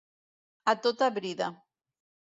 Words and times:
A 0.73 0.73
tota 0.87 1.11
brida. 1.19 1.53